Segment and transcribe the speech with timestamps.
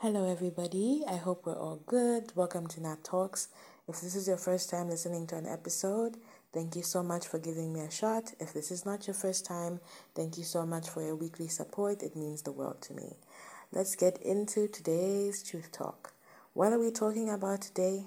[0.00, 1.02] Hello, everybody.
[1.08, 2.30] I hope we're all good.
[2.34, 3.48] Welcome to Nat Talks.
[3.88, 6.18] If this is your first time listening to an episode,
[6.52, 8.34] thank you so much for giving me a shot.
[8.38, 9.80] If this is not your first time,
[10.14, 12.02] thank you so much for your weekly support.
[12.02, 13.16] It means the world to me.
[13.72, 16.12] Let's get into today's truth talk.
[16.52, 18.04] What are we talking about today?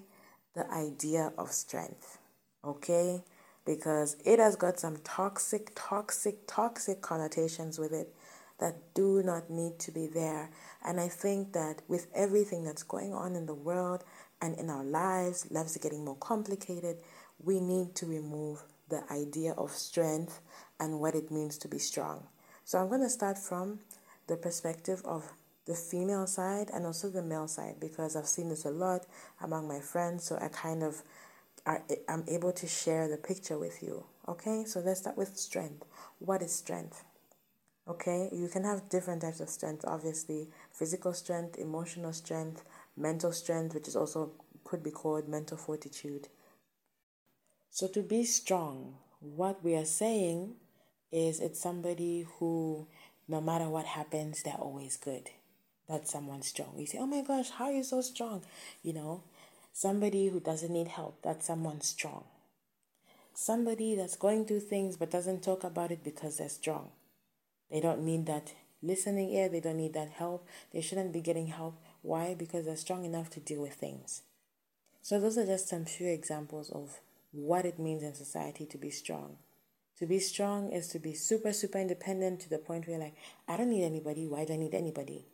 [0.53, 2.19] The idea of strength.
[2.63, 3.23] Okay?
[3.65, 8.13] Because it has got some toxic, toxic, toxic connotations with it
[8.59, 10.49] that do not need to be there.
[10.85, 14.03] And I think that with everything that's going on in the world
[14.41, 16.97] and in our lives, lives are getting more complicated,
[17.43, 20.41] we need to remove the idea of strength
[20.79, 22.27] and what it means to be strong.
[22.65, 23.79] So I'm going to start from
[24.27, 25.31] the perspective of
[25.65, 29.05] the female side and also the male side because I've seen this a lot
[29.41, 30.23] among my friends.
[30.23, 31.01] So I kind of
[31.65, 34.03] are, I'm able to share the picture with you.
[34.27, 35.85] Okay, so let's start with strength.
[36.19, 37.03] What is strength?
[37.89, 42.63] Okay, you can have different types of strength, obviously physical strength, emotional strength,
[42.95, 44.31] mental strength, which is also
[44.63, 46.29] could be called mental fortitude.
[47.71, 50.55] So, to be strong, what we are saying
[51.11, 52.87] is it's somebody who,
[53.27, 55.31] no matter what happens, they're always good.
[55.87, 56.75] That's someone strong.
[56.77, 58.43] You say, Oh my gosh, how are you so strong?
[58.83, 59.23] You know,
[59.73, 62.25] somebody who doesn't need help, that's someone strong.
[63.33, 66.91] Somebody that's going through things but doesn't talk about it because they're strong.
[67.71, 70.47] They don't need that listening ear, they don't need that help.
[70.71, 71.75] They shouldn't be getting help.
[72.01, 72.33] Why?
[72.33, 74.23] Because they're strong enough to deal with things.
[75.01, 76.99] So, those are just some few examples of
[77.31, 79.37] what it means in society to be strong.
[79.99, 83.15] To be strong is to be super, super independent to the point where, like,
[83.47, 84.27] I don't need anybody.
[84.27, 85.25] Why do I need anybody?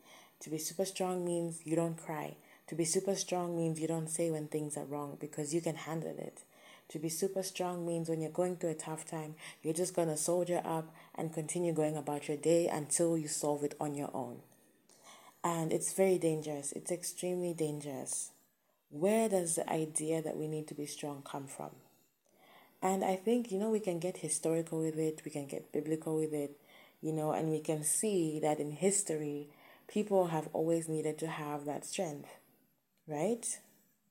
[0.41, 2.37] To be super strong means you don't cry.
[2.67, 5.75] To be super strong means you don't say when things are wrong because you can
[5.75, 6.41] handle it.
[6.89, 10.07] To be super strong means when you're going through a tough time, you're just going
[10.07, 14.11] to soldier up and continue going about your day until you solve it on your
[14.13, 14.39] own.
[15.43, 16.71] And it's very dangerous.
[16.71, 18.31] It's extremely dangerous.
[18.89, 21.71] Where does the idea that we need to be strong come from?
[22.81, 26.15] And I think, you know, we can get historical with it, we can get biblical
[26.15, 26.59] with it,
[27.01, 29.49] you know, and we can see that in history,
[29.87, 32.29] people have always needed to have that strength,
[33.07, 33.59] right?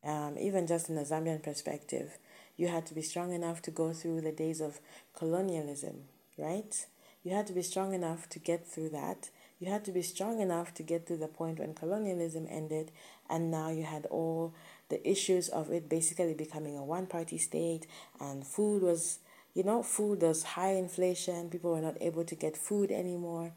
[0.03, 2.19] Um, even just in the Zambian perspective,
[2.56, 4.81] you had to be strong enough to go through the days of
[5.16, 6.04] colonialism,
[6.38, 6.87] right?
[7.22, 9.31] You had to be strong enough to get through that.
[9.59, 12.92] You had to be strong enough to get to the point when colonialism ended,
[13.31, 14.54] and now you had all
[14.88, 17.87] the issues of it basically becoming a one party state,
[18.20, 19.21] and food was,
[19.54, 23.53] you know, food was high inflation, people were not able to get food anymore,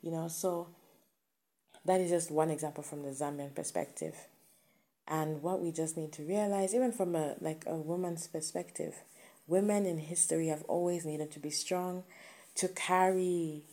[0.00, 0.68] you know, so
[1.84, 4.14] that is just one example from the Zambian perspective.
[5.10, 8.94] And what we just need to realize, even from a like a woman's perspective,
[9.46, 12.04] women in history have always needed to be strong,
[12.56, 13.64] to carry,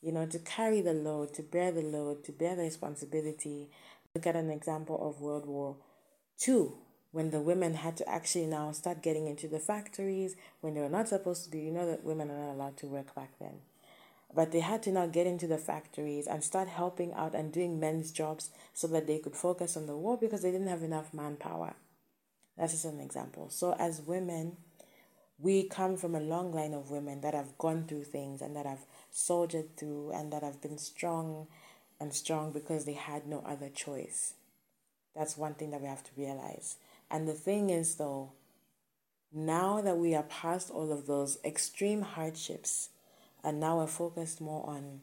[0.00, 3.70] you know, to carry the load, to bear the load, to bear the responsibility.
[4.14, 5.76] Look at an example of World War
[6.46, 6.68] II,
[7.10, 10.88] when the women had to actually now start getting into the factories when they were
[10.88, 11.58] not supposed to be.
[11.58, 13.62] You know that women are not allowed to work back then.
[14.34, 17.80] But they had to now get into the factories and start helping out and doing
[17.80, 21.14] men's jobs so that they could focus on the war because they didn't have enough
[21.14, 21.76] manpower.
[22.56, 23.48] That's just an example.
[23.50, 24.56] So, as women,
[25.38, 28.66] we come from a long line of women that have gone through things and that
[28.66, 31.46] have soldiered through and that have been strong
[32.00, 34.34] and strong because they had no other choice.
[35.14, 36.76] That's one thing that we have to realize.
[37.10, 38.32] And the thing is, though,
[39.32, 42.90] now that we are past all of those extreme hardships,
[43.44, 45.00] and now we're focused more on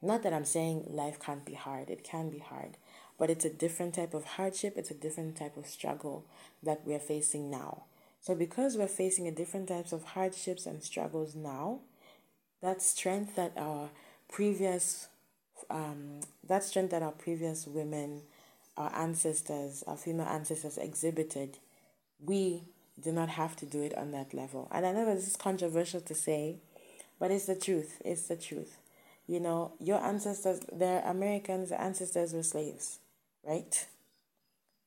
[0.00, 2.76] not that I'm saying life can't be hard, it can be hard,
[3.18, 6.24] but it's a different type of hardship, it's a different type of struggle
[6.62, 7.84] that we're facing now.
[8.20, 11.80] So, because we're facing a different types of hardships and struggles now,
[12.62, 13.90] that strength that our
[14.28, 15.08] previous
[15.70, 18.22] um, that strength that our previous women,
[18.76, 21.58] our ancestors, our female ancestors exhibited,
[22.20, 22.64] we
[23.00, 24.68] do not have to do it on that level.
[24.70, 26.56] And I know this is controversial to say,
[27.22, 28.02] but it's the truth.
[28.04, 28.78] It's the truth.
[29.28, 32.98] You know, your ancestors, their Americans, ancestors were slaves,
[33.46, 33.86] right?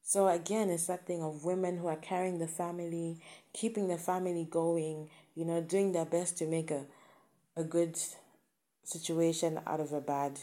[0.03, 3.21] So again, it's that thing of women who are carrying the family,
[3.53, 6.83] keeping the family going, you know, doing their best to make a,
[7.55, 7.97] a good
[8.83, 10.37] situation out of a bad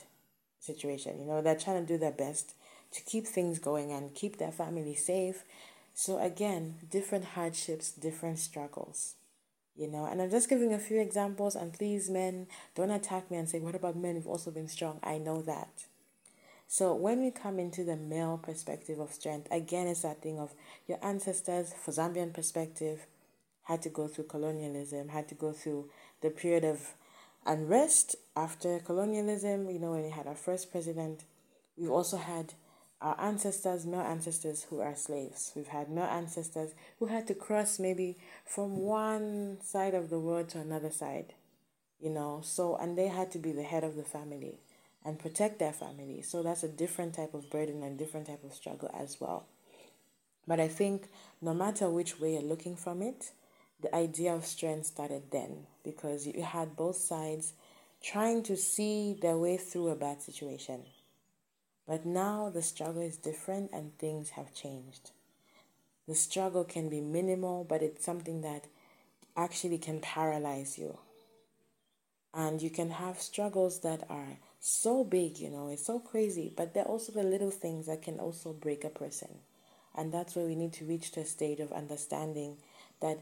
[0.60, 1.20] situation.
[1.20, 2.54] You know, they're trying to do their best
[2.92, 5.44] to keep things going and keep their family safe.
[5.92, 9.16] So again, different hardships, different struggles
[9.76, 10.04] you know?
[10.04, 13.60] And i'm just giving a few examples and please men don't attack me and say
[13.60, 15.00] what about men who've also been strong?
[15.02, 15.86] I know that.
[16.66, 20.54] So when we come into the male perspective of strength again it's that thing of
[20.86, 23.06] your ancestors for zambian perspective
[23.64, 25.90] had to go through colonialism had to go through
[26.20, 26.94] the period of
[27.46, 31.24] unrest after colonialism you know when we had our first president.
[31.76, 32.54] We've also had
[33.02, 35.52] our ancestors, male ancestors who are slaves.
[35.56, 38.16] We've had male ancestors who had to cross maybe
[38.46, 41.34] from one side of the world to another side,
[42.00, 42.40] you know.
[42.44, 44.60] So, and they had to be the head of the family
[45.04, 46.22] and protect their family.
[46.22, 49.46] So that's a different type of burden and different type of struggle as well.
[50.46, 51.08] But I think
[51.40, 53.32] no matter which way you're looking from it,
[53.81, 57.52] the idea of strength started then because you had both sides
[58.00, 60.82] trying to see their way through a bad situation.
[61.87, 65.11] But now the struggle is different and things have changed.
[66.06, 68.67] The struggle can be minimal, but it's something that
[69.37, 70.99] actually can paralyze you.
[72.34, 76.73] And you can have struggles that are so big, you know, it's so crazy, but
[76.73, 79.40] they're also the little things that can also break a person.
[79.94, 82.56] And that's where we need to reach to a state of understanding
[83.00, 83.19] that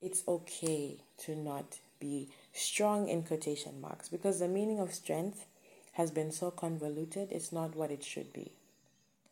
[0.00, 5.46] it's okay to not be strong in quotation marks because the meaning of strength
[5.96, 8.52] has been so convoluted, it's not what it should be.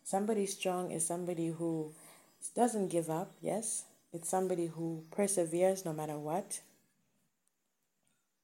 [0.03, 1.93] Somebody strong is somebody who
[2.57, 3.85] doesn't give up, yes.
[4.15, 6.61] It's somebody who perseveres no matter what.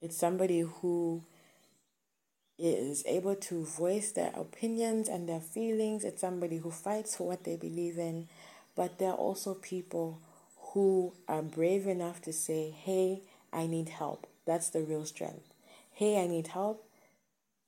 [0.02, 1.22] It's somebody who
[2.58, 6.04] is able to voice their opinions and their feelings.
[6.04, 8.28] It's somebody who fights for what they believe in.
[8.76, 10.18] But there are also people
[10.72, 14.26] who are brave enough to say, hey, I need help.
[14.44, 15.54] That's the real strength.
[15.92, 16.84] Hey, I need help.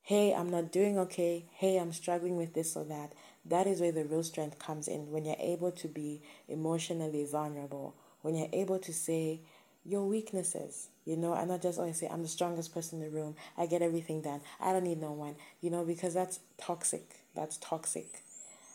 [0.05, 1.45] Hey, I'm not doing okay.
[1.53, 3.13] Hey, I'm struggling with this or that.
[3.45, 7.95] That is where the real strength comes in when you're able to be emotionally vulnerable,
[8.23, 9.41] when you're able to say
[9.85, 13.17] your weaknesses, you know, and not just always say, I'm the strongest person in the
[13.17, 13.37] room.
[13.57, 14.41] I get everything done.
[14.61, 17.21] I don't need no one, you know, because that's toxic.
[17.35, 18.23] That's toxic.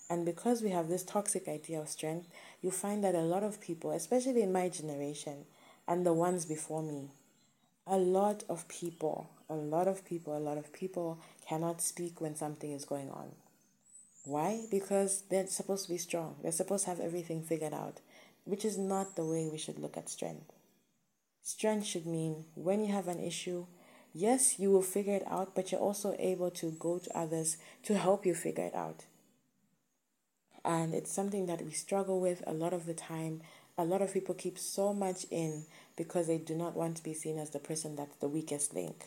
[0.10, 2.28] And because we have this toxic idea of strength,
[2.62, 5.46] you find that a lot of people, especially in my generation
[5.88, 7.12] and the ones before me,
[7.86, 12.36] a lot of people, a lot of people, a lot of people cannot speak when
[12.36, 13.32] something is going on.
[14.26, 14.66] Why?
[14.70, 16.36] Because they're supposed to be strong.
[16.42, 18.02] They're supposed to have everything figured out,
[18.44, 20.52] which is not the way we should look at strength.
[21.44, 23.68] Strength should mean when you have an issue,
[24.14, 27.98] yes, you will figure it out, but you're also able to go to others to
[27.98, 29.06] help you figure it out.
[30.66, 33.42] And it's something that we struggle with a lot of the time.
[33.78, 35.66] A lot of people keep so much in
[35.96, 39.06] because they do not want to be seen as the person that's the weakest link.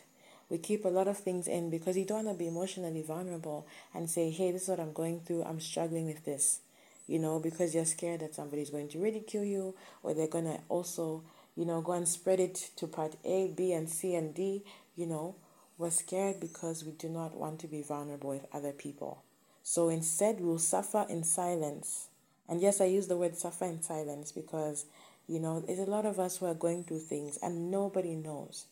[0.51, 3.67] We keep a lot of things in because you don't want to be emotionally vulnerable
[3.95, 5.45] and say, hey, this is what I'm going through.
[5.45, 6.61] I'm struggling with this.
[7.07, 10.61] You know, because you're scared that somebody's going to ridicule you or they're going to
[10.69, 11.23] also
[11.57, 14.63] you know, go and spread it to part A, B, and C, and D,
[14.97, 15.35] you know,
[15.79, 19.23] we're scared because we do not want to be vulnerable with other people.
[19.63, 22.09] So instead, we'll suffer in silence.
[22.49, 24.87] And yes, I use the word suffer in silence because,
[25.27, 28.67] you know, there's a lot of us who are going through things and nobody knows.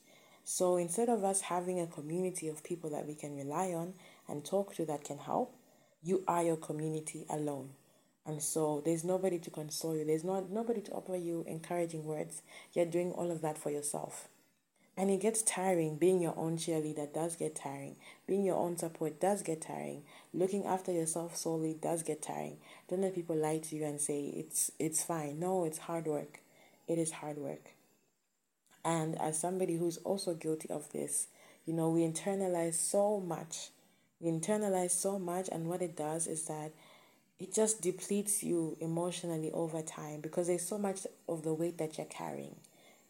[0.50, 3.92] So instead of us having a community of people that we can rely on
[4.26, 5.54] and talk to that can help,
[6.02, 7.72] you are your community alone.
[8.24, 10.06] And so there's nobody to console you.
[10.06, 12.40] There's not nobody to offer you encouraging words.
[12.72, 14.28] You're doing all of that for yourself.
[14.96, 15.98] And it gets tiring.
[15.98, 17.96] Being your own cheerleader does get tiring.
[18.26, 20.04] Being your own support does get tiring.
[20.32, 22.56] Looking after yourself solely does get tiring.
[22.88, 25.38] Don't let people lie to you and say it's it's fine.
[25.38, 26.40] No, it's hard work.
[26.86, 27.74] It is hard work.
[28.84, 31.28] And as somebody who's also guilty of this,
[31.66, 33.70] you know, we internalize so much.
[34.20, 36.72] We internalize so much and what it does is that
[37.38, 41.96] it just depletes you emotionally over time because there's so much of the weight that
[41.96, 42.56] you're carrying,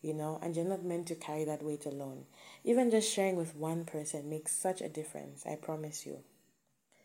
[0.02, 2.24] you know, and you're not meant to carry that weight alone.
[2.62, 6.18] Even just sharing with one person makes such a difference, I promise you.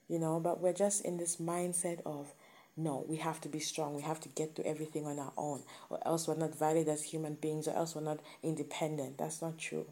[0.09, 2.33] You know, but we're just in this mindset of
[2.75, 5.61] no, we have to be strong, we have to get to everything on our own,
[5.89, 9.17] or else we're not valid as human beings, or else we're not independent.
[9.17, 9.85] That's not true.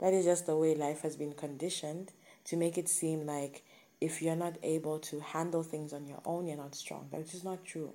[0.00, 2.12] That is just the way life has been conditioned
[2.46, 3.64] to make it seem like
[4.00, 7.06] if you're not able to handle things on your own, you're not strong.
[7.10, 7.92] Which is not true.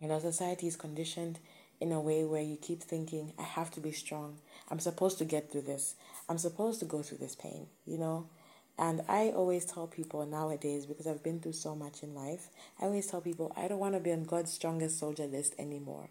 [0.00, 1.38] You know, society is conditioned
[1.80, 4.38] in a way where you keep thinking, I have to be strong.
[4.68, 5.94] I'm supposed to get through this.
[6.28, 8.26] I'm supposed to go through this pain, you know?
[8.78, 12.48] And I always tell people nowadays, because I've been through so much in life,
[12.80, 16.10] I always tell people, I don't want to be on God's strongest soldier list anymore.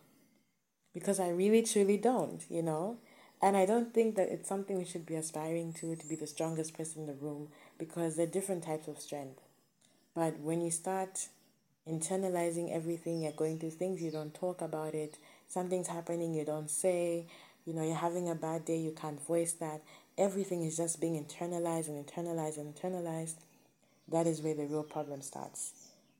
[0.94, 2.98] Because I really, truly don't, you know?
[3.42, 6.28] And I don't think that it's something we should be aspiring to, to be the
[6.28, 9.40] strongest person in the room, because there are different types of strength.
[10.14, 11.28] But when you start
[11.88, 16.70] internalizing everything, you're going through things, you don't talk about it, something's happening, you don't
[16.70, 17.28] say,
[17.66, 19.82] you know, you're having a bad day, you can't voice that,
[20.18, 23.36] everything is just being internalized and internalized and internalized,
[24.10, 25.74] that is where the real problem starts.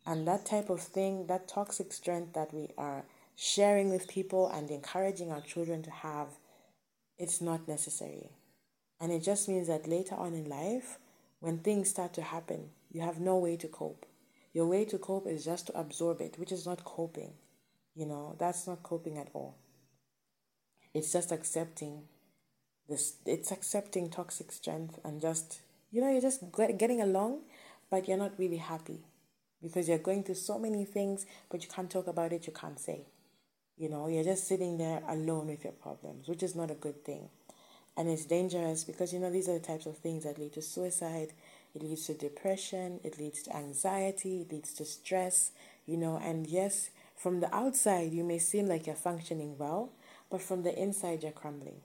[0.06, 3.04] And that type of thing, that toxic strength that we are
[3.36, 6.28] sharing with people and encouraging our children to have
[7.18, 8.30] it's not necessary.
[9.00, 11.00] And it just means that later on in life,
[11.40, 14.06] when things start to happen, you have no way to cope.
[14.54, 17.34] Your way to cope is just to absorb it, which is not coping.
[17.96, 19.56] You know, that's not coping at all.
[20.94, 22.04] It's just accepting
[22.90, 25.60] this, it's accepting toxic strength and just,
[25.92, 26.44] you know, you're just
[26.78, 27.42] getting along,
[27.90, 29.00] but you're not really happy
[29.62, 32.80] because you're going through so many things, but you can't talk about it, you can't
[32.80, 33.02] say.
[33.78, 37.04] You know, you're just sitting there alone with your problems, which is not a good
[37.04, 37.30] thing.
[37.96, 40.62] And it's dangerous because, you know, these are the types of things that lead to
[40.62, 41.34] suicide,
[41.76, 45.52] it leads to depression, it leads to anxiety, it leads to stress,
[45.86, 49.92] you know, and yes, from the outside, you may seem like you're functioning well,
[50.30, 51.82] but from the inside, you're crumbling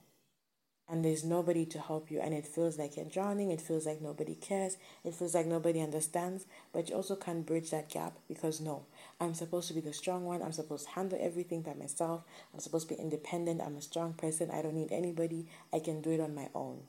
[0.89, 4.01] and there's nobody to help you and it feels like you're drowning it feels like
[4.01, 8.61] nobody cares it feels like nobody understands but you also can't bridge that gap because
[8.61, 8.85] no
[9.21, 12.23] i'm supposed to be the strong one i'm supposed to handle everything by myself
[12.53, 16.01] i'm supposed to be independent i'm a strong person i don't need anybody i can
[16.01, 16.81] do it on my own.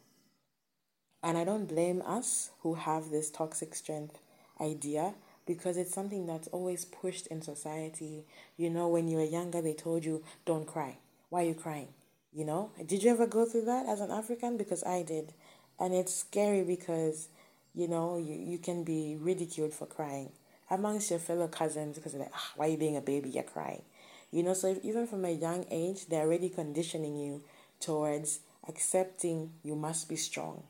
[1.22, 4.20] And i don't blame us who have this toxic strength
[4.60, 5.14] idea
[5.46, 8.24] because it's something that's always pushed in society.
[8.56, 10.98] You know when you were younger they told you don't cry.
[11.30, 11.90] Why are you crying
[12.34, 14.58] you know, did you ever go through that as an African?
[14.58, 15.34] Because I did.
[15.80, 17.28] And it's scary because,
[17.74, 20.32] you know, you, you can be ridiculed for crying
[20.70, 23.30] amongst your fellow cousins because like, ah, why are you being a baby?
[23.30, 23.84] You're crying.
[24.32, 27.44] You know, so if, even from a young age, they're already conditioning you
[27.80, 30.64] towards accepting you must be strong.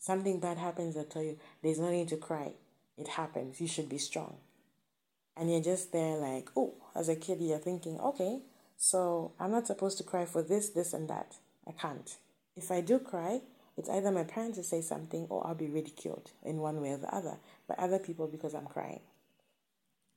[0.00, 2.52] Something bad happens, they tell you, there's no need to cry.
[2.98, 3.60] It happens.
[3.60, 4.36] You should be strong.
[5.36, 8.40] And you're just there like, oh, as a kid, you're thinking, okay,
[8.84, 11.36] so I'm not supposed to cry for this, this, and that.
[11.66, 12.18] I can't.
[12.54, 13.40] If I do cry,
[13.78, 16.98] it's either my parents will say something or I'll be ridiculed in one way or
[16.98, 19.00] the other by other people because I'm crying.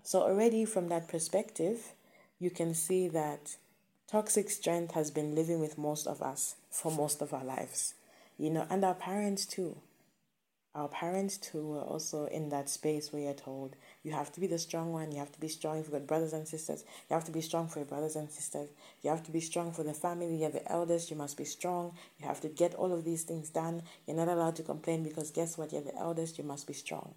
[0.04, 1.94] So, already from that perspective,
[2.40, 3.56] you can see that
[4.12, 7.94] toxic strength has been living with most of us for most of our lives,
[8.38, 9.78] you know, and our parents too.
[10.78, 14.46] Our parents too were also in that space where you're told you have to be
[14.46, 15.12] the strong one.
[15.12, 16.84] You have to be strong for your brothers and sisters.
[17.10, 18.70] You have to be strong for your brothers and sisters.
[19.02, 20.36] You have to be strong for the family.
[20.36, 21.10] You're the eldest.
[21.10, 21.94] You must be strong.
[22.20, 23.82] You have to get all of these things done.
[24.06, 25.74] You're not allowed to complain because guess what?
[25.74, 26.38] You're the eldest.
[26.38, 27.16] You must be strong.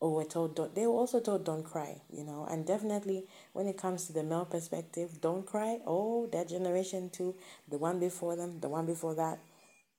[0.00, 2.44] Or we're told, don't, they were also told, don't cry, you know.
[2.50, 5.78] And definitely, when it comes to the male perspective, don't cry.
[5.86, 7.36] Oh, that generation too,
[7.68, 9.38] the one before them, the one before that,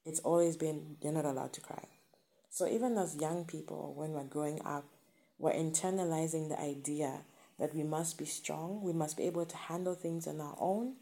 [0.06, 1.86] it's always been, you're not allowed to cry.
[2.50, 4.86] So even as young people, when we're growing up,
[5.39, 7.22] we're internalizing the idea
[7.60, 10.96] that we must be strong, we must be able to handle things on our own.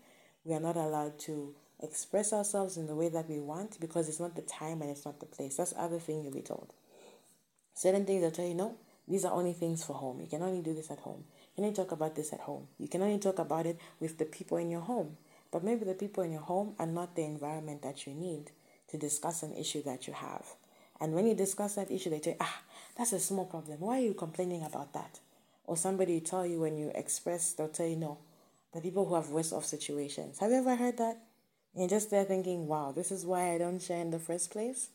[0.44, 4.20] We are not allowed to express ourselves in the way that we want because it's
[4.20, 5.58] not the time and it's not the place.
[5.58, 6.74] That's the other thing you'll be told.
[7.74, 10.22] Certain things will tell you, no, these are only things for home.
[10.22, 11.26] You can only do this at home.
[11.56, 12.68] You can only talk about this at home.
[12.78, 15.18] You can only talk about it with the people in your home.
[15.52, 18.52] But maybe the people in your home are not the environment that you need
[18.90, 20.46] to discuss an issue that you have.
[21.00, 22.62] And when you discuss that issue, they say, ah,
[22.98, 23.80] that's a small problem.
[23.80, 25.20] Why are you complaining about that?
[25.66, 28.20] Or somebody tell you when you express, they'll tell you no.
[28.74, 30.40] The people who have worse off situations.
[30.40, 31.18] Have you ever heard that?
[31.76, 34.90] You're just there thinking, wow, this is why I don't share in the first place?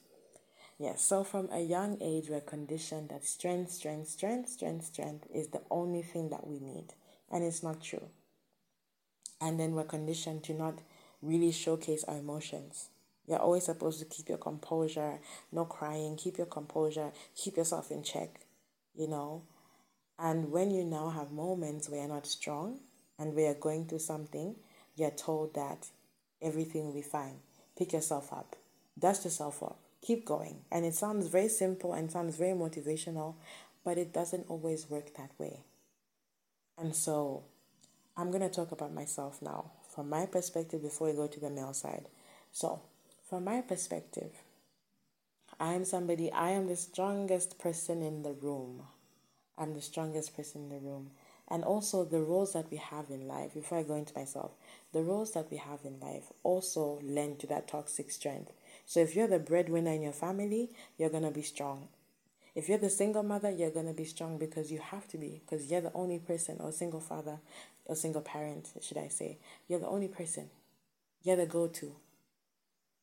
[0.79, 5.49] Yes, so from a young age, we're conditioned that strength, strength, strength, strength, strength is
[5.49, 6.95] the only thing that we need.
[7.31, 8.09] And it's not true.
[9.43, 10.79] And then we're conditioned to not
[11.21, 12.89] really showcase our emotions.
[13.31, 15.21] You're always supposed to keep your composure,
[15.53, 18.41] no crying, keep your composure, keep yourself in check,
[18.93, 19.43] you know.
[20.19, 22.81] And when you now have moments where you're not strong
[23.21, 24.57] and where you're going through something,
[24.97, 25.87] you're told that
[26.43, 27.37] everything will be fine.
[27.79, 28.57] Pick yourself up,
[28.99, 30.63] dust yourself up, keep going.
[30.73, 33.37] And it sounds very simple and sounds very motivational,
[33.85, 35.61] but it doesn't always work that way.
[36.77, 37.45] And so
[38.17, 41.49] I'm going to talk about myself now from my perspective before we go to the
[41.49, 42.09] male side.
[42.51, 42.81] So,
[43.31, 44.33] from my perspective,
[45.61, 48.83] I am somebody, I am the strongest person in the room.
[49.57, 51.13] I'm the strongest person in the room.
[51.47, 54.51] And also, the roles that we have in life, before I go into myself,
[54.93, 58.53] the roles that we have in life also lend to that toxic strength.
[58.85, 61.87] So, if you're the breadwinner in your family, you're going to be strong.
[62.57, 65.41] If you're the single mother, you're going to be strong because you have to be,
[65.45, 67.39] because you're the only person, or single father,
[67.85, 69.39] or single parent, should I say.
[69.69, 70.51] You're the only person.
[71.23, 71.95] You're the go to.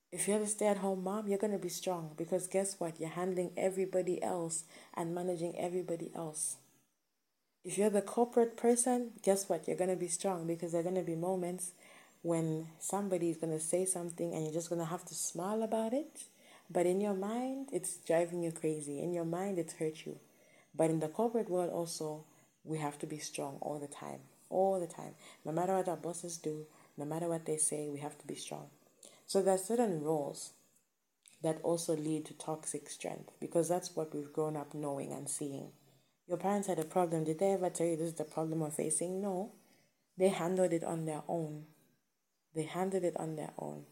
[0.10, 2.98] If you're a stay at home mom, you're going to be strong because guess what?
[2.98, 6.56] You're handling everybody else and managing everybody else.
[7.66, 9.68] If you're the corporate person, guess what?
[9.68, 11.74] You're going to be strong because there are going to be moments
[12.22, 15.62] when somebody is going to say something and you're just going to have to smile
[15.62, 16.24] about it.
[16.70, 19.02] But in your mind, it's driving you crazy.
[19.02, 20.20] In your mind, it's hurt you.
[20.74, 22.24] But in the corporate world, also,
[22.64, 24.20] we have to be strong all the time.
[24.50, 25.16] All the time.
[25.44, 26.66] No matter what our bosses do,
[26.98, 28.68] no matter what they say, we have to be strong.
[29.28, 30.54] So there are certain roles
[31.44, 35.72] that also lead to toxic strength because that's what we've grown up knowing and seeing.
[36.28, 37.26] Your parents had a problem.
[37.26, 39.22] Did they ever tell you this is the problem we're facing?
[39.22, 39.52] No.
[40.18, 41.66] They handled it on their own.
[42.56, 43.84] They handled it on their own.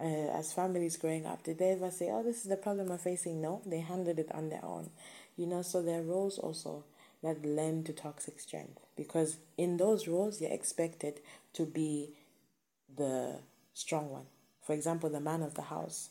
[0.00, 2.98] Uh, as families growing up, did they ever say, oh, this is the problem we're
[2.98, 3.40] facing?
[3.40, 4.90] No, they handled it on their own.
[5.36, 6.84] You know, so there are roles also
[7.22, 11.20] that lend to toxic strength because in those roles, you're expected
[11.54, 12.10] to be
[12.94, 13.40] the
[13.72, 14.26] strong one.
[14.68, 16.10] For example, the man of the house.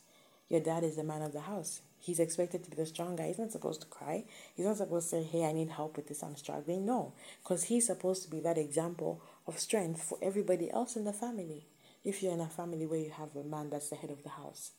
[0.49, 1.81] Your dad is the man of the house.
[1.99, 3.27] He's expected to be the strong guy.
[3.27, 4.23] He's not supposed to cry.
[4.55, 6.83] He's not supposed to say, hey, I need help with this, I'm struggling.
[6.83, 11.13] No, because he's supposed to be that example of strength for everybody else in the
[11.13, 11.67] family.
[12.03, 14.29] If you're in a family where you have a man that's the head of the
[14.29, 14.71] house,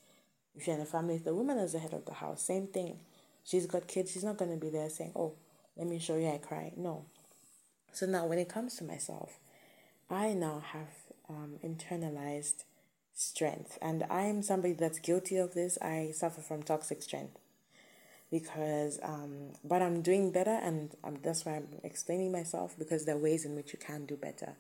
[0.56, 2.66] if you're in a family with the woman as the head of the house, same
[2.66, 2.98] thing.
[3.44, 5.34] She's got kids, she's not going to be there saying, oh,
[5.76, 6.72] let me show you I cry.
[6.76, 7.04] No.
[7.92, 9.38] So now when it comes to myself,
[10.10, 10.88] I now have
[11.28, 12.64] um, internalized
[13.18, 13.78] strength.
[13.82, 15.76] And I'm somebody that's guilty of this.
[15.82, 17.36] I suffer from toxic strength
[18.30, 23.16] because, um, but I'm doing better, and um, that's why I'm explaining myself because there
[23.16, 24.52] are ways in which you can do better.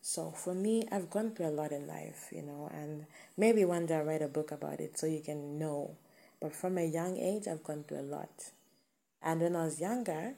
[0.00, 3.06] So for me, I've gone through a lot in life, you know, and
[3.36, 5.96] maybe one day I'll write a book about it so you can know.
[6.40, 8.50] But from a young age, I've gone through a lot.
[9.22, 10.34] And when I was younger,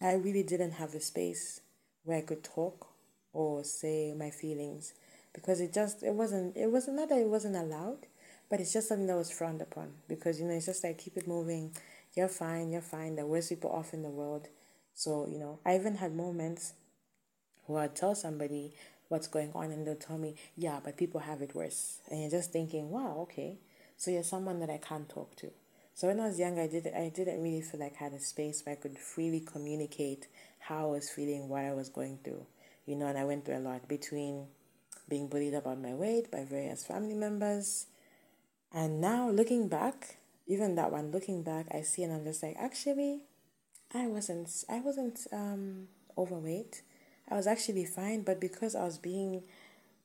[0.00, 1.60] I really didn't have a space
[2.04, 2.88] where I could talk
[3.32, 4.94] or say my feelings
[5.32, 8.06] because it just it wasn't it wasn't not that it wasn't allowed
[8.50, 11.16] but it's just something that was frowned upon because you know it's just like keep
[11.16, 11.74] it moving.
[12.14, 13.16] You're fine you're fine.
[13.16, 14.48] The worst people off in the world.
[14.94, 16.74] So you know i even had moments
[17.66, 18.72] where i'd tell somebody
[19.08, 21.98] what's going on and they'll tell me yeah but people have it worse.
[22.10, 23.58] And you're just thinking wow okay.
[23.96, 25.50] So you're someone that i can't talk to.
[25.94, 28.20] So when i was young i did i didn't really feel like i had a
[28.20, 30.28] space where i could freely communicate
[30.60, 32.46] how i was feeling what i was going through
[32.86, 34.46] you know and i went through a lot between
[35.08, 37.86] being bullied about my weight by various family members.
[38.72, 42.56] And now looking back, even that one, looking back, I see and I'm just like,
[42.58, 43.22] actually,
[43.94, 46.82] I wasn't, I wasn't um, overweight.
[47.30, 49.42] I was actually fine, but because I was being,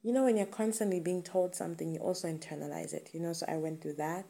[0.04, 3.34] you know, when you're constantly being told something, you also internalize it, you know.
[3.34, 4.26] So I went through that.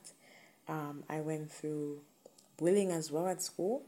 [0.68, 2.02] Um, I went through
[2.58, 3.84] bullying as well at school.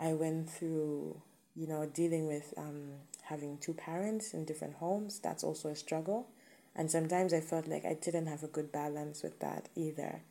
[0.00, 1.20] I went through,
[1.56, 2.92] you know, dealing with um,
[3.28, 6.28] having two parents in different homes, that's also a struggle.
[6.74, 10.22] And sometimes I felt like I didn't have a good balance with that either,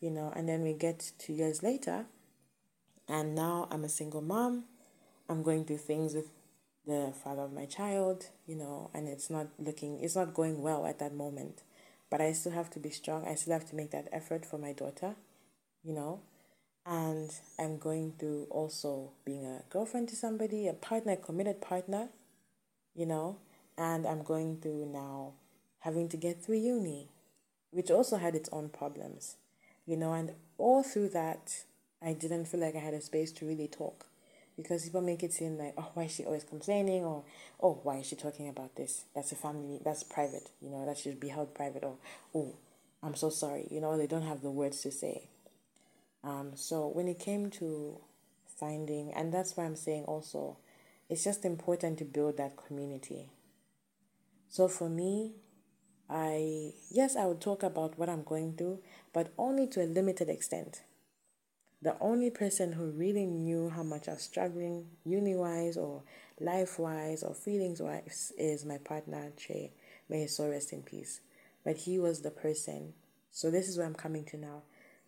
[0.00, 0.32] you know.
[0.34, 2.06] And then we get two years later,
[3.08, 4.64] and now I'm a single mom.
[5.28, 6.28] I'm going through things with
[6.86, 10.86] the father of my child, you know, and it's not looking, it's not going well
[10.86, 11.62] at that moment.
[12.10, 13.26] But I still have to be strong.
[13.26, 15.16] I still have to make that effort for my daughter,
[15.84, 16.20] you know.
[16.86, 22.08] And I'm going through also being a girlfriend to somebody, a partner, a committed partner,
[22.98, 23.36] you know,
[23.78, 25.34] and I'm going through now
[25.80, 27.08] having to get through uni,
[27.70, 29.36] which also had its own problems,
[29.86, 31.62] you know, and all through that,
[32.02, 34.06] I didn't feel like I had a space to really talk
[34.56, 37.04] because people make it seem like, oh, why is she always complaining?
[37.04, 37.22] Or,
[37.62, 39.04] oh, why is she talking about this?
[39.14, 41.84] That's a family, that's private, you know, that should be held private.
[41.84, 41.94] Or,
[42.34, 42.56] oh,
[43.00, 45.28] I'm so sorry, you know, they don't have the words to say.
[46.24, 47.98] Um, so when it came to
[48.58, 50.56] finding, and that's why I'm saying also,
[51.08, 53.30] it's just important to build that community.
[54.48, 55.34] So for me,
[56.08, 58.80] I, yes, I would talk about what I'm going through,
[59.12, 60.82] but only to a limited extent.
[61.80, 66.02] The only person who really knew how much I was struggling, uni wise or
[66.40, 69.72] life wise or feelings wise, is my partner, Che.
[70.08, 71.20] May his soul rest in peace.
[71.64, 72.94] But he was the person.
[73.30, 74.62] So this is where I'm coming to now.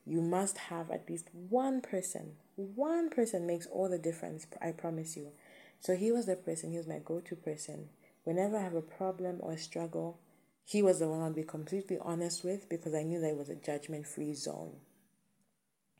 [0.07, 2.33] You must have at least one person.
[2.57, 5.33] One person makes all the difference, I promise you.
[5.81, 7.89] So he was the person, he was my go to person.
[8.25, 10.19] Whenever I have a problem or a struggle,
[10.65, 13.49] he was the one I'd be completely honest with because I knew that it was
[13.49, 14.77] a judgment free zone.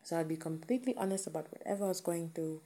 [0.03, 2.61] So I'd be completely honest about whatever I was going through,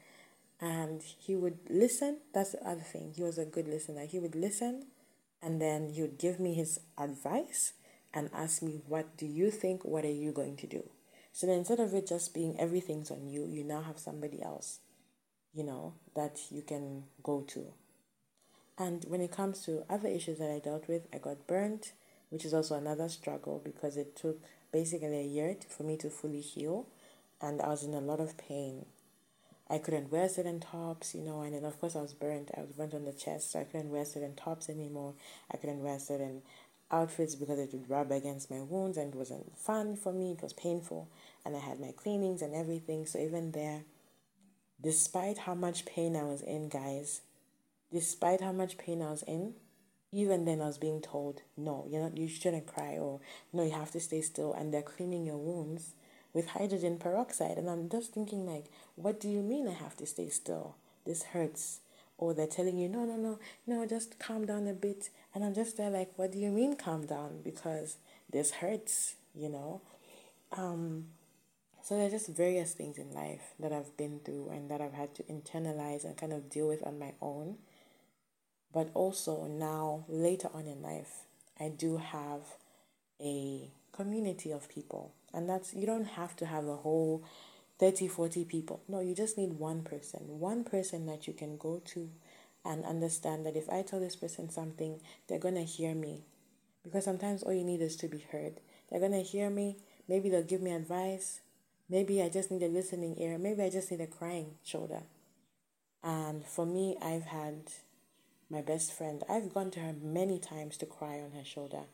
[0.61, 2.19] and he would listen.
[2.33, 3.13] That's the other thing.
[3.17, 4.07] He was a good listener.
[4.07, 4.87] He would listen,
[5.43, 7.75] and then he would give me his advice
[8.13, 9.85] and ask me, What do you think?
[9.85, 10.85] What are you going to do?
[11.33, 14.79] So then instead of it just being everything's on you, you now have somebody else
[15.55, 17.67] you know, that you can go to.
[18.77, 21.93] And when it comes to other issues that I dealt with, I got burnt,
[22.31, 24.41] which is also another struggle because it took
[24.73, 26.87] basically a year for me to fully heal,
[27.41, 28.87] and I was in a lot of pain.
[29.71, 32.51] I couldn't wear certain tops, you know, and then of course I was burnt.
[32.57, 35.15] I was burnt on the chest, so I couldn't wear certain tops anymore.
[35.53, 36.43] I couldn't wear certain
[36.91, 40.33] outfits because it would rub against my wounds and it wasn't fun for me.
[40.33, 41.09] It was painful,
[41.45, 43.07] and I had my cleanings and everything.
[43.07, 43.85] So even there,
[44.85, 47.23] despite how much pain I was in, guys,
[47.91, 49.55] despite how much pain I was in,
[50.13, 53.19] even then I was being told, no, you're not, you shouldn't cry, or
[53.53, 55.95] no, you have to stay still, and they're cleaning your wounds.
[56.35, 57.57] with hydrogen peroxide.
[57.57, 58.67] And I'm just thinking, like,
[58.97, 60.75] what do you mean I have to stay still?
[61.07, 61.81] This hurts.
[62.19, 65.11] Or they're telling you, no, no, no, no, just calm down a bit.
[65.35, 67.41] And I'm just there, like, what do you mean calm down?
[67.43, 67.97] Because
[68.31, 69.81] this hurts, you know?
[70.53, 71.07] Um,
[71.85, 75.15] so there's just various things in life that I've been through and that I've had
[75.17, 77.59] to internalize and kind of deal with on my own.
[78.73, 81.27] But also now, later on in life,
[81.61, 82.41] I do have
[83.21, 85.13] a community of people.
[85.35, 87.23] And that's, you don't have to have a whole
[87.79, 88.81] 30, 40 people.
[88.89, 90.23] No, you just need one person.
[90.41, 92.09] One person that you can go to
[92.65, 96.25] and understand that if I tell this person something, they're going to hear me.
[96.83, 98.55] Because sometimes all you need is to be heard.
[98.89, 99.77] They're going to hear me.
[100.09, 101.41] Maybe they'll give me advice.
[101.89, 103.39] Maybe I just need a listening ear.
[103.39, 105.03] Maybe I just need a crying shoulder.
[106.03, 107.71] And for me, I've had
[108.51, 109.23] my best friend.
[109.29, 111.85] I've gone to her many times to cry on her shoulder.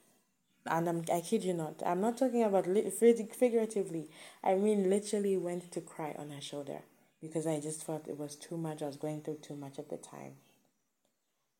[0.66, 4.10] And I'm, I kid you not, I'm not talking about li- figuratively.
[4.44, 6.80] I mean, literally went to cry on her shoulder
[7.20, 8.82] because I just felt it was too much.
[8.82, 10.34] I was going through too much at the time.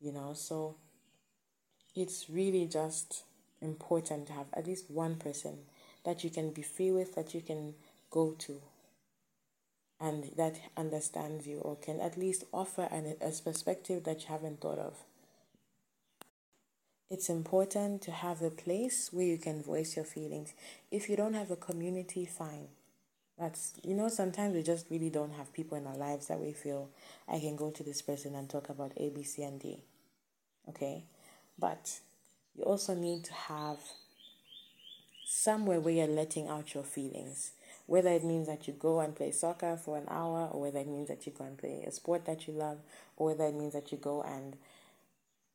[0.00, 0.76] You know, so
[1.94, 3.24] it's really just
[3.60, 5.58] important to have at least one person
[6.04, 7.74] that you can be free with, that you can
[8.10, 8.60] go to
[10.00, 14.60] and that understands you or can at least offer an, a perspective that you haven't
[14.60, 14.94] thought of.
[17.10, 20.54] It's important to have a place where you can voice your feelings.
[20.90, 22.68] If you don't have a community, fine.
[23.38, 26.52] That's, you know, sometimes we just really don't have people in our lives that we
[26.52, 26.88] feel
[27.28, 29.82] I can go to this person and talk about A, B, C, and D.
[30.68, 31.04] Okay?
[31.58, 32.00] But
[32.54, 33.78] you also need to have
[35.26, 37.52] somewhere where you're letting out your feelings
[37.90, 40.86] whether it means that you go and play soccer for an hour, or whether it
[40.86, 42.78] means that you go and play a sport that you love,
[43.16, 44.56] or whether it means that you go and,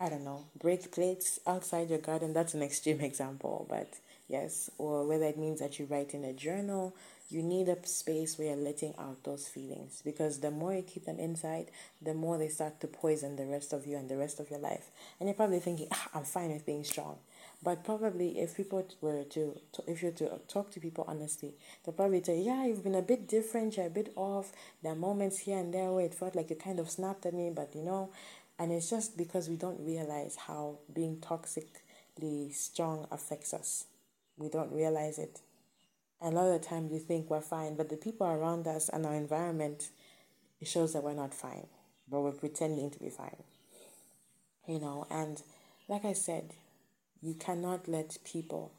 [0.01, 2.33] I don't know, break plates outside your garden.
[2.33, 3.87] That's an extreme example, but
[4.27, 6.93] yes, or whether it means that you write in a journal.
[7.29, 11.05] You need a space where you're letting out those feelings because the more you keep
[11.05, 11.71] them inside,
[12.01, 14.59] the more they start to poison the rest of you and the rest of your
[14.59, 14.89] life.
[15.21, 17.17] And you're probably thinking, ah, I'm fine with being strong.
[17.65, 22.21] But probably, if people were to, if you to talk to people honestly, they'll probably
[22.21, 24.51] tell you, yeah, you've been a bit different, you're a bit off.
[24.83, 27.33] There are moments here and there where it felt like you kind of snapped at
[27.33, 28.11] me, but you know,
[28.59, 33.85] and it's just because we don't realize how being toxically strong affects us.
[34.37, 35.41] We don't realize it.
[36.21, 39.07] A lot of the time we think we're fine, but the people around us and
[39.07, 39.89] our environment,
[40.61, 41.65] it shows that we're not fine,
[42.07, 43.41] but we're pretending to be fine.
[44.67, 45.41] You know, and
[45.87, 46.53] like I said,
[47.25, 48.71] you cannot let people,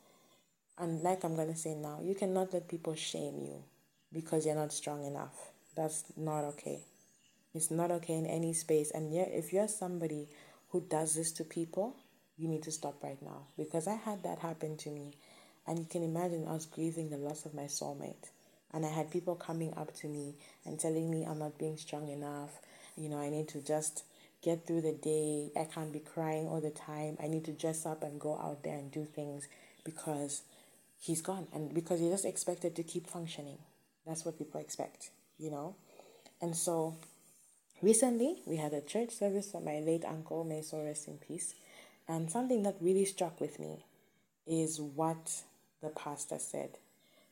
[0.78, 3.64] and like I'm going to say now, you cannot let people shame you
[4.12, 5.34] because you're not strong enough.
[5.76, 6.80] That's not okay.
[7.54, 8.92] It's not okay in any space.
[8.92, 10.28] And yeah, if you're somebody
[10.70, 11.96] who does this to people,
[12.36, 15.14] you need to stop right now because I had that happen to me.
[15.66, 18.30] And you can imagine I was grieving the loss of my soulmate.
[18.72, 22.08] And I had people coming up to me and telling me I'm not being strong
[22.08, 22.50] enough.
[22.96, 24.04] You know, I need to just
[24.46, 25.50] get through the day.
[25.60, 27.18] I can't be crying all the time.
[27.20, 29.48] I need to dress up and go out there and do things
[29.84, 30.42] because
[31.00, 33.58] he's gone and because you're just expected to keep functioning.
[34.06, 35.74] That's what people expect, you know?
[36.40, 36.96] And so
[37.82, 41.54] recently we had a church service for my late uncle, may so rest in peace.
[42.06, 43.84] And something that really struck with me
[44.46, 45.42] is what
[45.82, 46.78] the pastor said.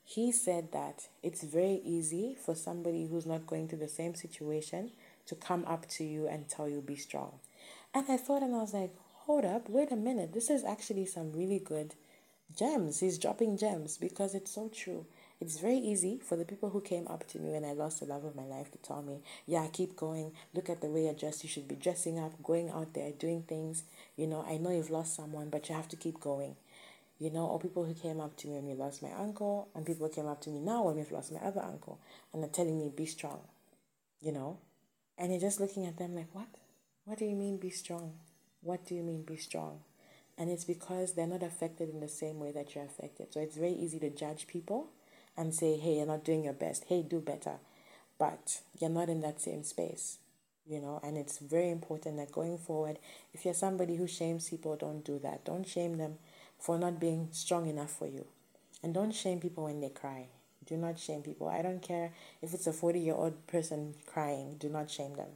[0.04, 4.90] He said that it's very easy for somebody who's not going through the same situation
[5.26, 7.38] to come up to you and tell you be strong.
[7.92, 8.94] And I thought and I was like,
[9.26, 10.32] hold up, wait a minute.
[10.32, 11.94] This is actually some really good
[12.56, 13.00] gems.
[13.00, 15.06] He's dropping gems because it's so true.
[15.40, 18.06] It's very easy for the people who came up to me when I lost the
[18.06, 20.32] love of my life to tell me, yeah, keep going.
[20.54, 21.42] Look at the way you're dressed.
[21.42, 23.84] You should be dressing up, going out there, doing things.
[24.16, 26.56] You know, I know you've lost someone, but you have to keep going.
[27.18, 29.86] You know, or people who came up to me when we lost my uncle, and
[29.86, 31.98] people came up to me now when we've lost my other uncle,
[32.32, 33.40] and they're telling me, be strong.
[34.20, 34.58] You know,
[35.18, 36.48] and you're just looking at them like, what?
[37.04, 38.14] What do you mean be strong?
[38.62, 39.80] What do you mean be strong?
[40.36, 43.32] And it's because they're not affected in the same way that you're affected.
[43.32, 44.88] So it's very easy to judge people
[45.36, 46.84] and say, hey, you're not doing your best.
[46.88, 47.56] Hey, do better.
[48.18, 50.18] But you're not in that same space,
[50.66, 51.00] you know.
[51.02, 52.98] And it's very important that going forward,
[53.32, 55.44] if you're somebody who shames people, don't do that.
[55.44, 56.14] Don't shame them
[56.58, 58.26] for not being strong enough for you.
[58.82, 60.28] And don't shame people when they cry.
[60.66, 61.48] Do not shame people.
[61.48, 65.30] I don't care if it's a 40 year old person crying, do not shame them.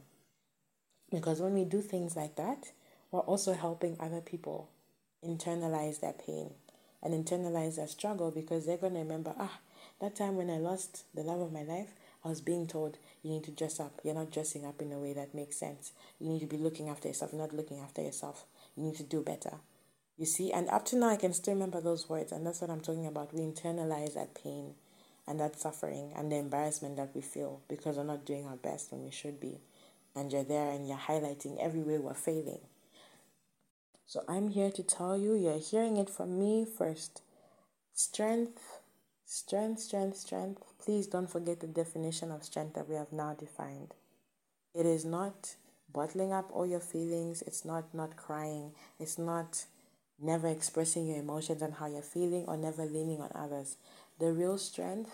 [1.11, 2.71] Because when we do things like that,
[3.11, 4.69] we're also helping other people
[5.25, 6.51] internalize their pain
[7.01, 9.59] and internalize their struggle because they're going to remember, ah,
[10.01, 11.89] that time when I lost the love of my life,
[12.23, 13.99] I was being told you need to dress up.
[14.03, 15.93] You're not dressing up in a way that makes sense.
[16.19, 17.33] You need to be looking after yourself.
[17.33, 18.45] Not looking after yourself.
[18.75, 19.55] You need to do better.
[20.17, 22.69] You see, and up to now, I can still remember those words, and that's what
[22.69, 23.33] I'm talking about.
[23.33, 24.73] We internalize that pain
[25.29, 28.91] and that suffering and the embarrassment that we feel because we're not doing our best
[28.91, 29.59] when we should be.
[30.15, 32.61] And you're there and you're highlighting every way we're failing.
[34.07, 37.21] So I'm here to tell you, you're hearing it from me first.
[37.93, 38.79] Strength,
[39.23, 40.63] strength, strength, strength.
[40.83, 43.93] Please don't forget the definition of strength that we have now defined.
[44.73, 45.55] It is not
[45.93, 49.65] bottling up all your feelings, it's not not crying, it's not
[50.19, 53.77] never expressing your emotions and how you're feeling or never leaning on others.
[54.19, 55.11] The real strength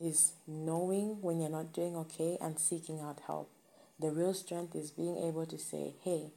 [0.00, 3.50] is knowing when you're not doing okay and seeking out help.
[4.00, 6.32] The real strength is being able to say, hey,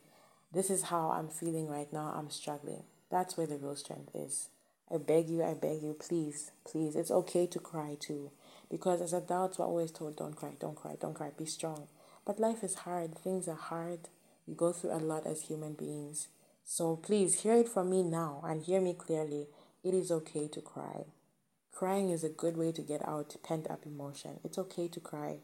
[0.51, 2.83] this is how I'm feeling right now, I'm struggling.
[3.09, 4.49] That's where the real strength is.
[4.93, 6.97] I beg you, I beg you, please, please.
[6.97, 8.31] It's okay to cry too.
[8.69, 11.87] Because as adults, we're always told, don't cry, don't cry, don't cry, be strong.
[12.25, 14.09] But life is hard, things are hard.
[14.45, 16.27] We go through a lot as human beings.
[16.65, 19.47] So please hear it from me now and hear me clearly.
[19.81, 21.05] It is okay to cry.
[21.71, 24.39] Crying is a good way to get out pent up emotion.
[24.43, 25.37] It's okay to cry.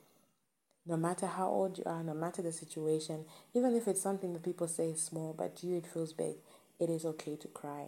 [0.86, 4.44] No matter how old you are, no matter the situation, even if it's something that
[4.44, 6.36] people say is small, but to you it feels big,
[6.80, 7.88] it is okay to cry.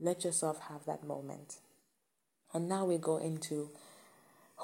[0.00, 1.58] Let yourself have that moment.
[2.52, 3.70] And now we go into,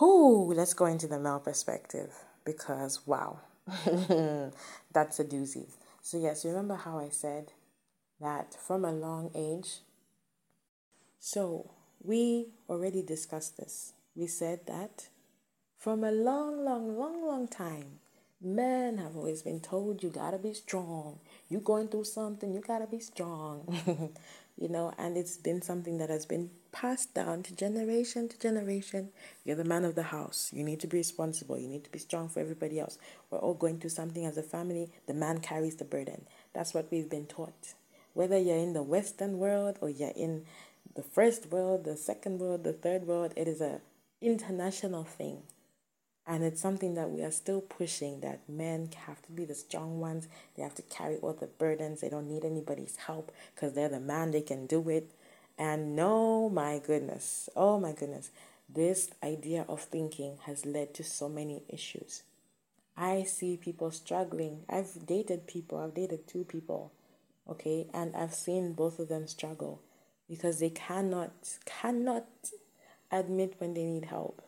[0.01, 2.13] whoo, let's go into the male perspective
[2.45, 3.41] because wow,
[4.93, 5.69] that's a doozy.
[6.03, 7.53] So, yes, remember how I said
[8.21, 9.81] that from a long age?
[11.19, 11.71] So,
[12.03, 13.93] we already discussed this.
[14.17, 15.09] We said that
[15.79, 18.01] from a long, long, long, long time,
[18.41, 21.19] men have always been told you gotta be strong.
[21.49, 23.65] You're going through something, you gotta be strong.
[24.59, 29.09] you know, and it's been something that has been passed down to generation to generation.
[29.45, 30.51] You're the man of the house.
[30.53, 31.59] You need to be responsible.
[31.59, 32.99] You need to be strong for everybody else.
[33.31, 34.91] We're all going through something as a family.
[35.07, 36.27] The man carries the burden.
[36.53, 37.75] That's what we've been taught.
[38.13, 40.45] Whether you're in the Western world or you're in
[40.95, 43.33] the first world, the second world, the third world.
[43.37, 43.81] It is a
[44.21, 45.43] international thing.
[46.27, 50.01] And it's something that we are still pushing that men have to be the strong
[50.01, 50.29] ones.
[50.55, 52.01] They have to carry all the burdens.
[52.01, 55.11] They don't need anybody's help because they're the man, they can do it.
[55.59, 58.31] And no, my goodness, oh my goodness,
[58.69, 62.23] this idea of thinking has led to so many issues.
[62.97, 64.65] I see people struggling.
[64.69, 66.93] I've dated people, I've dated two people,
[67.49, 69.81] okay, and I've seen both of them struggle
[70.31, 71.33] because they cannot
[71.67, 72.25] cannot
[73.11, 74.41] admit when they need help.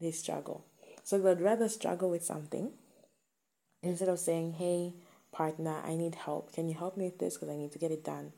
[0.00, 0.64] They struggle.
[1.02, 2.70] So they'd rather struggle with something
[3.82, 4.94] instead of saying, "Hey,
[5.32, 6.52] partner, I need help.
[6.52, 8.32] Can you help me with this because I need to get it done?"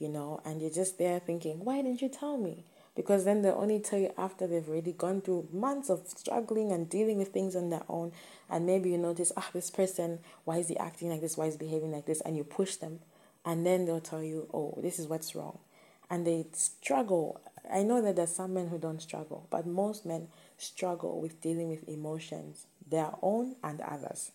[0.00, 2.64] You know, and you're just there thinking, "Why didn't you tell me?"
[2.96, 6.90] Because then they'll only tell you after they've already gone through months of struggling and
[6.90, 8.12] dealing with things on their own.
[8.50, 11.38] And maybe you notice, ah, this person, why is he acting like this?
[11.38, 12.20] Why is he behaving like this?
[12.20, 13.00] And you push them.
[13.46, 15.60] And then they'll tell you, oh, this is what's wrong
[16.12, 17.40] and they struggle.
[17.72, 21.70] I know that there's some men who don't struggle, but most men struggle with dealing
[21.70, 24.30] with emotions, their own and others.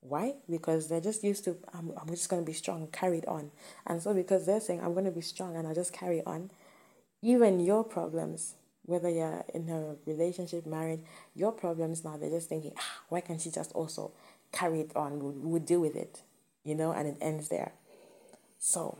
[0.00, 0.34] Why?
[0.50, 3.52] Because they're just used to, I'm, I'm just going to be strong, carry it on.
[3.86, 6.50] And so, because they're saying, I'm going to be strong and I'll just carry on,
[7.22, 11.00] even your problems, whether you're in a relationship, married,
[11.34, 14.12] your problems now, they're just thinking, ah, why can't she just also
[14.52, 15.20] carry it on?
[15.20, 16.20] We'll, we'll deal with it,
[16.64, 17.72] you know, and it ends there.
[18.58, 18.98] So,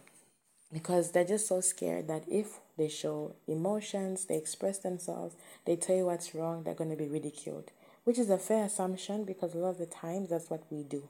[0.73, 5.97] because they're just so scared that if they show emotions, they express themselves, they tell
[5.97, 7.71] you what's wrong, they're going to be ridiculed,
[8.05, 11.09] which is a fair assumption because a lot of the times that's what we do.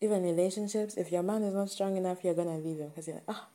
[0.00, 3.06] Even relationships, if your man is not strong enough, you're going to leave him because
[3.06, 3.46] you're like, ah,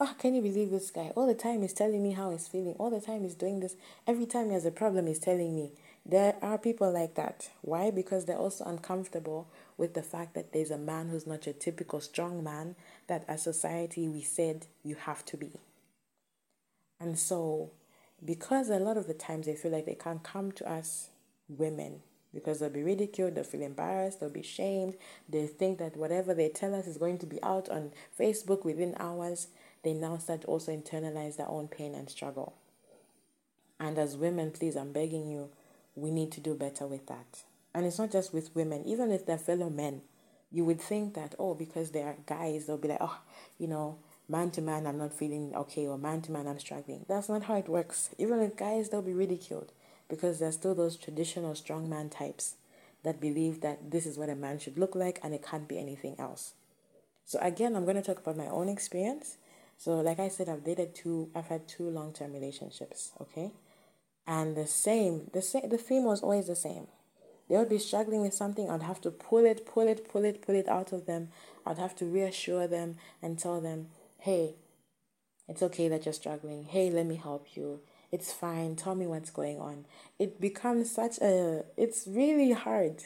[0.00, 1.10] oh, can you believe this guy?
[1.16, 2.74] All the time he's telling me how he's feeling.
[2.78, 3.76] All the time he's doing this.
[4.06, 5.72] Every time he has a problem, he's telling me.
[6.04, 7.48] There are people like that.
[7.62, 7.90] Why?
[7.90, 12.00] Because they're also uncomfortable with the fact that there's a man who's not your typical
[12.00, 12.74] strong man
[13.08, 15.52] that as society we said you have to be.
[16.98, 17.70] And so,
[18.24, 21.10] because a lot of the times they feel like they can't come to us
[21.48, 22.00] women
[22.32, 24.94] because they'll be ridiculed, they'll feel embarrassed, they'll be shamed,
[25.28, 28.94] they think that whatever they tell us is going to be out on Facebook within
[28.98, 29.48] hours,
[29.82, 32.54] they now start to also internalize their own pain and struggle.
[33.80, 35.48] And as women, please, I'm begging you,
[35.94, 37.42] we need to do better with that.
[37.76, 40.00] And it's not just with women, even if they're fellow men.
[40.50, 43.18] You would think that, oh, because they are guys, they'll be like, oh,
[43.58, 43.98] you know,
[44.30, 47.04] man to man, I'm not feeling okay, or man to man, I'm struggling.
[47.06, 48.14] That's not how it works.
[48.16, 49.72] Even with guys, they'll be ridiculed
[50.08, 52.54] because there's still those traditional strong man types
[53.02, 55.78] that believe that this is what a man should look like and it can't be
[55.78, 56.54] anything else.
[57.26, 59.36] So, again, I'm going to talk about my own experience.
[59.76, 63.52] So, like I said, I've dated two, I've had two long term relationships, okay?
[64.26, 66.86] And the same, the same, the theme was always the same.
[67.48, 68.68] They would be struggling with something.
[68.68, 71.28] I'd have to pull it, pull it, pull it, pull it out of them.
[71.64, 74.54] I'd have to reassure them and tell them, hey,
[75.48, 76.64] it's okay that you're struggling.
[76.64, 77.80] Hey, let me help you.
[78.12, 79.84] it's fine, tell me what's going on.
[80.18, 83.02] It becomes such a, it's really hard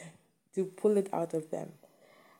[0.55, 1.73] to pull it out of them.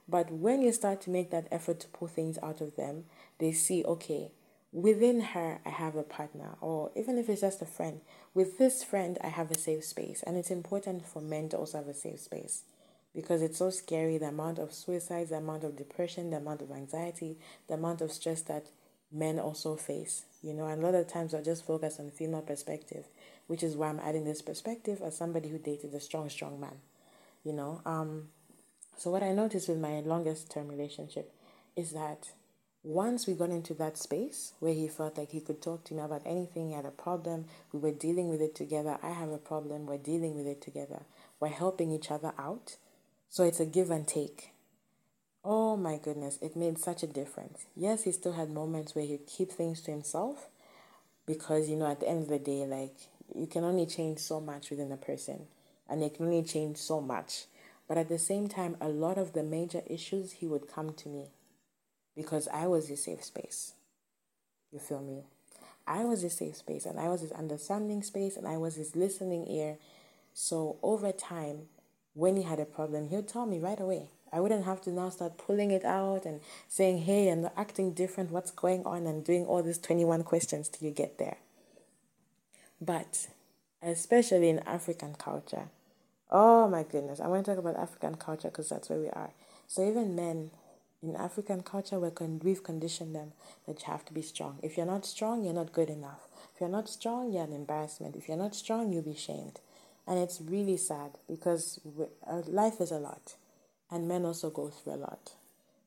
[0.08, 3.06] But when you start to make that effort to pull things out of them,
[3.40, 4.32] they see, okay,
[4.72, 8.02] within her, I have a partner, or even if it's just a friend,
[8.34, 10.24] with this friend, I have a safe space.
[10.26, 12.64] And it's important for men to also have a safe space
[13.14, 16.72] because it's so scary the amount of suicides, the amount of depression, the amount of
[16.72, 18.68] anxiety, the amount of stress that
[19.12, 20.26] men also face.
[20.42, 23.06] You know, and a lot of times I just focus on female perspective,
[23.48, 26.80] which is why I'm adding this perspective as somebody who dated a strong, strong man.
[27.44, 28.30] You know, um,
[28.98, 31.34] so what I noticed with my longest term relationship
[31.76, 32.30] is that
[32.84, 36.02] once we got into that space where he felt like he could talk to me
[36.02, 38.98] about anything, he had a problem, we were dealing with it together.
[39.04, 41.04] I have a problem, we're dealing with it together.
[41.40, 42.78] We're helping each other out.
[43.30, 44.52] So it's a give and take.
[45.44, 47.66] Oh my goodness, it made such a difference.
[47.76, 50.50] Yes, he still had moments where he'd keep things to himself
[51.28, 52.96] because, you know, at the end of the day, like,
[53.36, 55.48] you can only change so much within a person
[55.88, 57.46] and they can only change so much.
[57.88, 61.10] But at the same time, a lot of the major issues, he would come to
[61.10, 61.28] me
[62.16, 63.74] because I was his safe space.
[64.72, 65.24] You feel me?
[65.88, 68.96] I was his safe space and I was his understanding space and I was his
[68.96, 69.78] listening ear.
[70.34, 71.64] So over time,
[72.14, 74.10] when he had a problem, he would tell me right away.
[74.34, 78.32] I wouldn't have to now start pulling it out and saying, hey, I'm acting different,
[78.32, 81.38] what's going on, and doing all these 21 questions till you get there.
[82.80, 83.28] But,
[83.82, 85.68] especially in African culture,
[86.30, 89.32] oh my goodness, I want to talk about African culture because that's where we are.
[89.68, 90.52] So, even men
[91.04, 93.34] in African culture, we're con- we've conditioned them
[93.68, 94.60] that you have to be strong.
[94.62, 96.28] If you're not strong, you're not good enough.
[96.54, 98.16] If you're not strong, you're an embarrassment.
[98.16, 99.60] If you're not strong, you'll be shamed.
[100.08, 101.80] And it's really sad because
[102.28, 103.36] uh, life is a lot,
[103.90, 105.34] and men also go through a lot.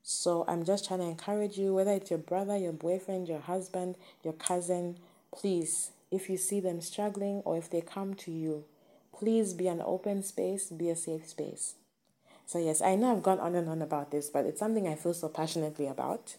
[0.03, 3.95] So I'm just trying to encourage you, whether it's your brother, your boyfriend, your husband,
[4.23, 4.97] your cousin,
[5.33, 8.65] please, if you see them struggling or if they come to you,
[9.17, 11.75] please be an open space, be a safe space.
[12.45, 14.95] So, yes, I know I've gone on and on about this, but it's something I
[14.95, 16.35] feel so passionately about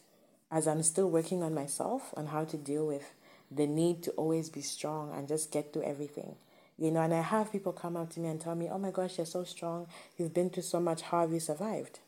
[0.50, 3.12] as I'm still working on myself on how to deal with
[3.50, 6.36] the need to always be strong and just get through everything.
[6.78, 8.90] You know, and I have people come up to me and tell me, oh my
[8.90, 9.88] gosh, you're so strong.
[10.16, 11.02] You've been through so much.
[11.02, 12.00] How have you survived?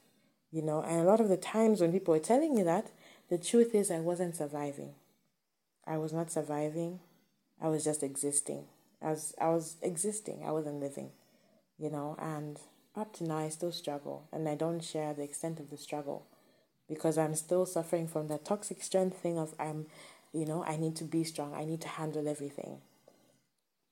[0.52, 2.90] You know, and a lot of the times when people are telling me that,
[3.30, 4.94] the truth is I wasn't surviving.
[5.86, 7.00] I was not surviving.
[7.60, 8.66] I was just existing.
[9.02, 10.44] I was, I was existing.
[10.46, 11.10] I wasn't living,
[11.78, 12.58] you know, and
[12.96, 16.26] up to now I still struggle and I don't share the extent of the struggle
[16.88, 19.86] because I'm still suffering from that toxic strength thing of I'm,
[20.32, 21.54] you know, I need to be strong.
[21.54, 22.78] I need to handle everything.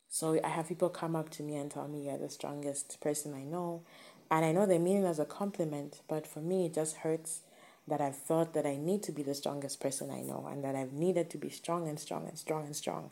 [0.08, 3.34] So I have people come up to me and tell me you're the strongest person
[3.34, 3.82] I know.
[4.30, 7.42] And I know they mean it as a compliment, but for me, it just hurts
[7.86, 10.74] that I've felt that I need to be the strongest person I know and that
[10.74, 13.10] I've needed to be strong and strong and strong and strong.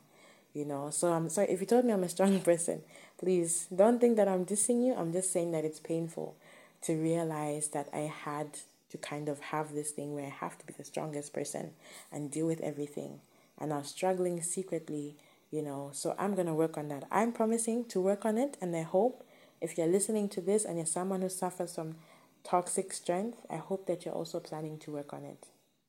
[0.54, 2.82] You know, so I'm sorry if you told me I'm a strong person,
[3.18, 4.94] please don't think that I'm dissing you.
[4.94, 6.36] I'm just saying that it's painful
[6.82, 8.58] to realize that I had
[8.90, 11.72] to kind of have this thing where I have to be the strongest person
[12.12, 13.20] and deal with everything.
[13.58, 15.16] And I was struggling secretly
[15.54, 15.90] you know.
[15.92, 17.04] So I'm going to work on that.
[17.12, 19.24] I'm promising to work on it, and I hope
[19.60, 21.94] if you're listening to this and you're someone who suffers from
[22.42, 25.46] toxic strength, I hope that you're also planning to work on it.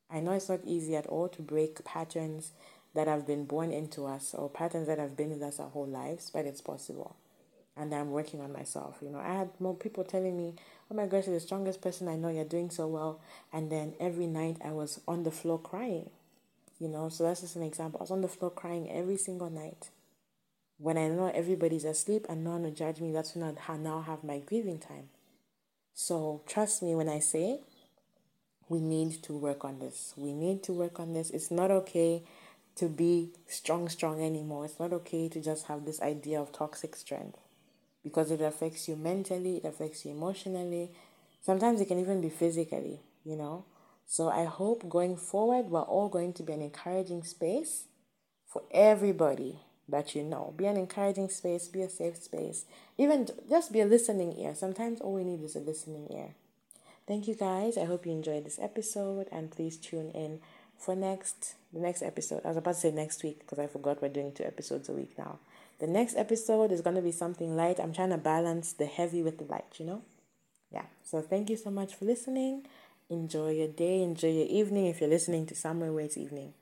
[0.10, 2.52] I know it's not easy at all to break patterns
[2.96, 5.88] that have been born into us or patterns that have been with us our whole
[5.88, 7.16] lives, but it's possible.
[7.78, 8.98] And I'm working on myself.
[9.02, 10.56] You know, I had more people telling me,
[10.90, 13.20] Oh my gosh, you're the strongest person I know, you're doing so well.
[13.52, 16.10] And then every night I was on the floor crying
[16.80, 18.00] you know, so that's just an example.
[18.00, 19.90] I was on the floor crying every single night.
[20.78, 24.02] When I know everybody's asleep and no one will judge me, that's when I now
[24.02, 25.10] have my grieving time.
[25.94, 27.62] So trust me when I say
[28.68, 30.14] we need to work on this.
[30.18, 31.30] We need to work on this.
[31.30, 32.24] It's not okay
[32.76, 34.66] to be strong, strong anymore.
[34.66, 37.40] It's not okay to just have this idea of toxic strength
[38.04, 40.92] because it affects you mentally, it affects you emotionally.
[41.42, 43.66] Sometimes it can even be physically, you know.
[44.06, 47.86] So I hope going forward, we're all going to be an encouraging space
[48.46, 49.60] for everybody
[49.90, 50.54] that you know.
[50.56, 52.66] Be an encouraging space, be a safe space,
[52.98, 54.54] even just be a listening ear.
[54.56, 56.36] Sometimes all we need is a listening ear.
[57.08, 57.78] Thank you guys.
[57.78, 60.40] I hope you enjoyed this episode and please tune in
[60.78, 62.42] for next the next episode.
[62.46, 64.94] I was about to say next week because I forgot we're doing two episodes a
[64.94, 65.40] week now.
[65.80, 67.80] The next episode is going to be something light.
[67.80, 70.04] I'm trying to balance the heavy with the light, you know?
[70.72, 70.86] Yeah.
[71.04, 72.66] So thank you so much for listening.
[73.10, 76.54] Enjoy your day, enjoy your evening if you're listening to somewhere where it's evening.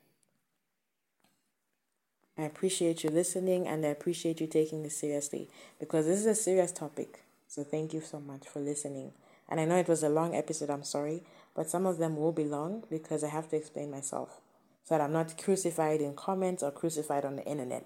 [2.38, 5.48] I appreciate you listening and I appreciate you taking this seriously
[5.80, 7.24] because this is a serious topic.
[7.48, 9.12] So thank you so much for listening.
[9.48, 11.22] And I know it was a long episode, I'm sorry,
[11.56, 14.42] but some of them will be long because I have to explain myself
[14.84, 17.86] so that I'm not crucified in comments or crucified on the internet.